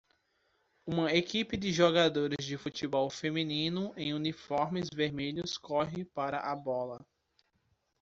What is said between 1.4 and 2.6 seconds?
de jogadores de